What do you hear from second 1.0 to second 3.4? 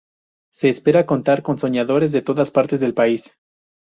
contar con soñadores de todas partes del país.